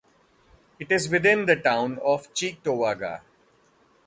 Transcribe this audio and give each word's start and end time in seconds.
It 0.79 0.91
is 0.91 1.09
within 1.09 1.45
the 1.45 1.55
town 1.55 1.99
of 1.99 2.33
Cheektowaga. 2.33 3.21